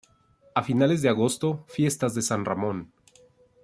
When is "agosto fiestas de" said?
1.09-2.23